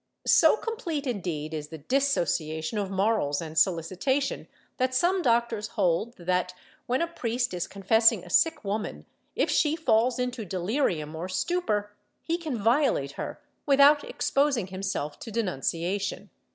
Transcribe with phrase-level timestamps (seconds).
[0.27, 6.17] ^ So complete, indeed, is the dissociation of morals and solicitation, that some doctors hold
[6.17, 6.55] that,
[6.87, 11.91] when a priest is confessing a sick woman, if she falls into delirium or stupor,
[12.23, 16.31] he can violate her without exposing himself to denunciation.